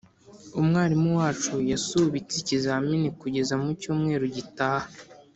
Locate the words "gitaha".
4.35-4.87